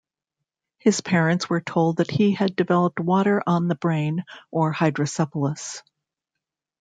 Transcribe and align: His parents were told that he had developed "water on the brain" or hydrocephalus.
His 0.79 0.99
parents 1.01 1.47
were 1.47 1.61
told 1.61 1.97
that 1.97 2.09
he 2.09 2.31
had 2.33 2.55
developed 2.55 2.99
"water 2.99 3.43
on 3.45 3.67
the 3.67 3.75
brain" 3.75 4.25
or 4.49 4.71
hydrocephalus. 4.71 5.83